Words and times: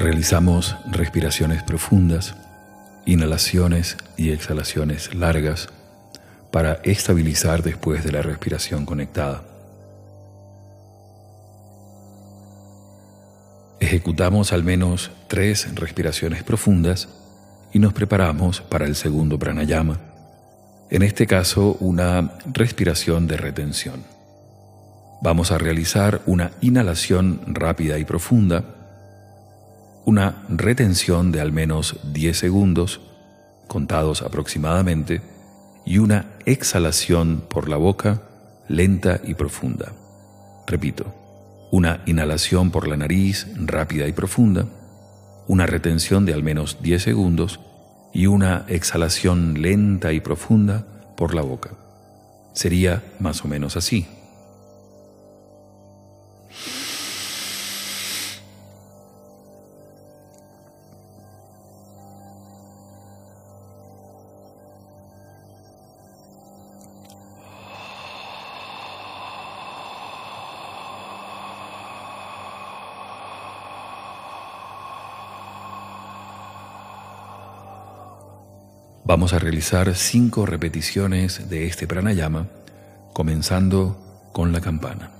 Realizamos 0.00 0.78
respiraciones 0.90 1.62
profundas, 1.62 2.34
inhalaciones 3.04 3.98
y 4.16 4.30
exhalaciones 4.30 5.14
largas 5.14 5.68
para 6.50 6.80
estabilizar 6.84 7.62
después 7.62 8.02
de 8.02 8.12
la 8.12 8.22
respiración 8.22 8.86
conectada. 8.86 9.42
Ejecutamos 13.78 14.54
al 14.54 14.64
menos 14.64 15.10
tres 15.28 15.68
respiraciones 15.74 16.44
profundas 16.44 17.10
y 17.70 17.78
nos 17.78 17.92
preparamos 17.92 18.62
para 18.62 18.86
el 18.86 18.96
segundo 18.96 19.38
pranayama, 19.38 20.00
en 20.88 21.02
este 21.02 21.26
caso 21.26 21.76
una 21.78 22.38
respiración 22.50 23.26
de 23.26 23.36
retención. 23.36 24.02
Vamos 25.20 25.52
a 25.52 25.58
realizar 25.58 26.22
una 26.24 26.52
inhalación 26.62 27.42
rápida 27.46 27.98
y 27.98 28.06
profunda, 28.06 28.79
una 30.04 30.42
retención 30.48 31.32
de 31.32 31.40
al 31.40 31.52
menos 31.52 31.98
10 32.12 32.36
segundos, 32.36 33.00
contados 33.68 34.22
aproximadamente, 34.22 35.22
y 35.84 35.98
una 35.98 36.32
exhalación 36.46 37.42
por 37.48 37.68
la 37.68 37.76
boca 37.76 38.22
lenta 38.68 39.20
y 39.24 39.34
profunda. 39.34 39.92
Repito, 40.66 41.14
una 41.72 42.02
inhalación 42.06 42.70
por 42.70 42.86
la 42.86 42.96
nariz 42.96 43.46
rápida 43.56 44.06
y 44.06 44.12
profunda, 44.12 44.66
una 45.46 45.66
retención 45.66 46.24
de 46.24 46.34
al 46.34 46.42
menos 46.42 46.78
10 46.82 47.02
segundos 47.02 47.60
y 48.12 48.26
una 48.26 48.64
exhalación 48.68 49.60
lenta 49.60 50.12
y 50.12 50.20
profunda 50.20 50.86
por 51.16 51.34
la 51.34 51.42
boca. 51.42 51.70
Sería 52.52 53.02
más 53.18 53.44
o 53.44 53.48
menos 53.48 53.76
así. 53.76 54.06
Vamos 79.10 79.32
a 79.32 79.40
realizar 79.40 79.92
cinco 79.96 80.46
repeticiones 80.46 81.50
de 81.50 81.66
este 81.66 81.88
pranayama, 81.88 82.46
comenzando 83.12 84.30
con 84.32 84.52
la 84.52 84.60
campana. 84.60 85.19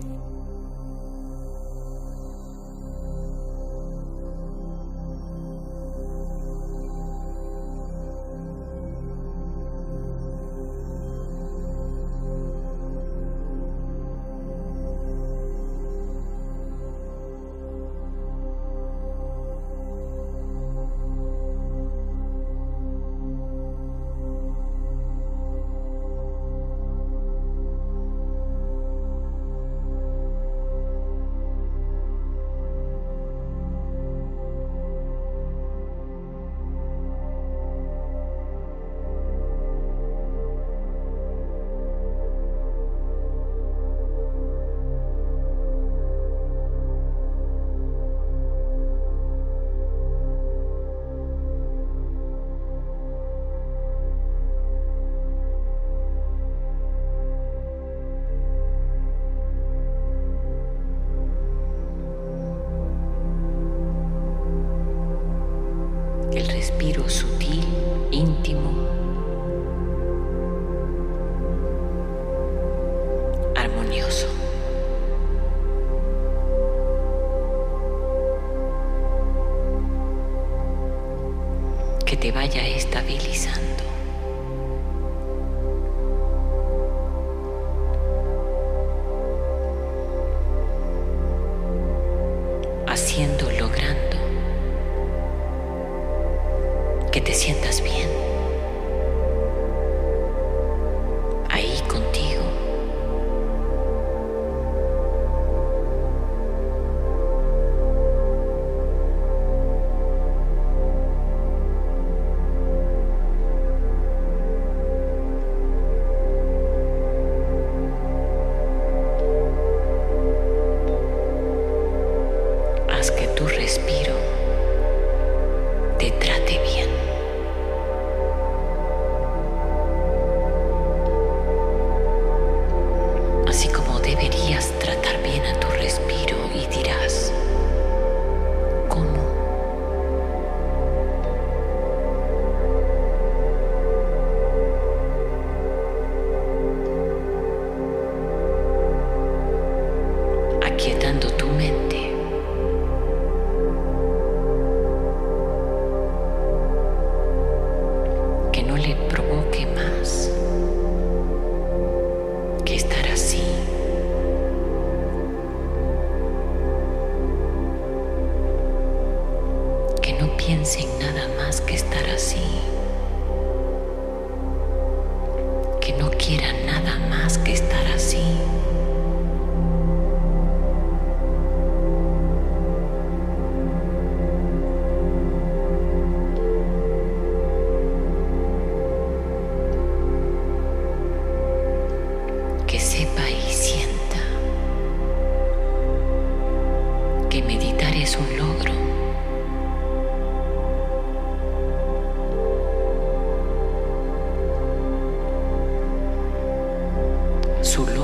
Su. 207.71 208.00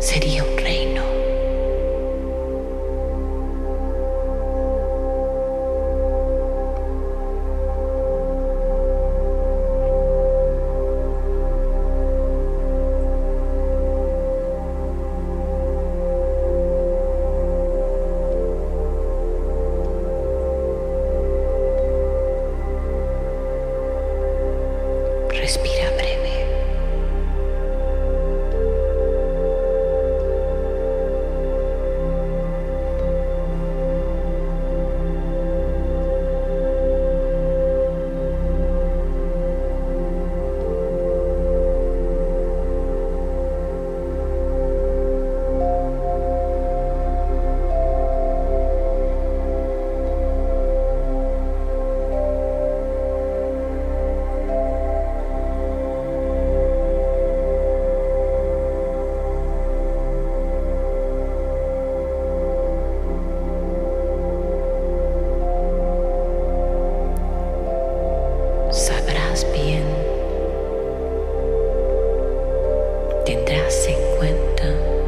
Sería 0.00 0.42
un 0.42 0.56
reino. 0.56 0.79
Tendrás 73.34 73.86
en 73.86 74.16
cuenta 74.16 74.99